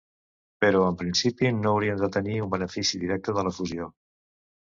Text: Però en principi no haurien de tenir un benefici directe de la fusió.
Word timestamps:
Però 0.63 0.79
en 0.85 0.95
principi 1.01 1.51
no 1.57 1.73
haurien 1.73 2.01
de 2.03 2.09
tenir 2.15 2.39
un 2.45 2.49
benefici 2.55 3.01
directe 3.05 3.39
de 3.39 3.47
la 3.49 3.51
fusió. 3.59 3.91